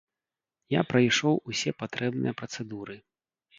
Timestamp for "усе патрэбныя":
1.53-2.37